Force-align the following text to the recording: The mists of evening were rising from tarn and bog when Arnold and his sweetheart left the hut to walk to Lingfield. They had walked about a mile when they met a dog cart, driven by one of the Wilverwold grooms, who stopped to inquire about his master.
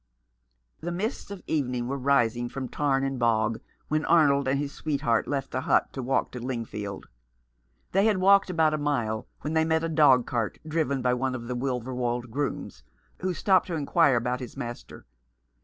The 0.79 0.91
mists 0.91 1.29
of 1.29 1.43
evening 1.45 1.87
were 1.87 1.95
rising 1.95 2.49
from 2.49 2.67
tarn 2.69 3.03
and 3.03 3.19
bog 3.19 3.61
when 3.87 4.03
Arnold 4.05 4.47
and 4.47 4.57
his 4.57 4.71
sweetheart 4.73 5.27
left 5.27 5.51
the 5.51 5.61
hut 5.61 5.93
to 5.93 6.01
walk 6.01 6.31
to 6.31 6.39
Lingfield. 6.39 7.07
They 7.91 8.05
had 8.05 8.17
walked 8.17 8.49
about 8.49 8.73
a 8.73 8.79
mile 8.79 9.27
when 9.41 9.53
they 9.53 9.63
met 9.63 9.83
a 9.83 9.89
dog 9.89 10.25
cart, 10.25 10.57
driven 10.67 11.03
by 11.03 11.13
one 11.13 11.35
of 11.35 11.47
the 11.47 11.55
Wilverwold 11.55 12.31
grooms, 12.31 12.81
who 13.19 13.35
stopped 13.35 13.67
to 13.67 13.75
inquire 13.75 14.15
about 14.15 14.39
his 14.39 14.57
master. 14.57 15.05